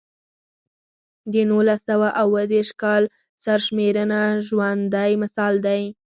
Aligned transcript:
د 1.31 1.33
نولس 1.49 1.79
سوه 1.89 2.09
اووه 2.21 2.43
دېرش 2.53 2.69
کال 2.81 3.03
سرشمېرنه 3.43 4.21
ژوندی 4.47 5.11
مثال 5.23 5.53
دی. 5.65 5.83